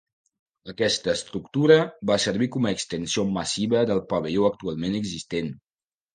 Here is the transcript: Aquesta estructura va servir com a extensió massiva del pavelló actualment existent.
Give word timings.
Aquesta 0.71 1.11
estructura 1.11 1.77
va 2.13 2.17
servir 2.23 2.47
com 2.57 2.65
a 2.65 2.73
extensió 2.79 3.27
massiva 3.37 3.85
del 3.93 4.03
pavelló 4.15 4.51
actualment 4.51 4.99
existent. 5.05 5.55